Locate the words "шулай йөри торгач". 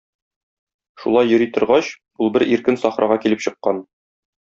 1.03-1.93